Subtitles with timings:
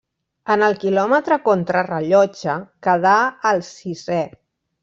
[0.53, 2.57] En el quilòmetre contrarellotge
[2.89, 3.15] quedà
[3.53, 4.21] el sisè.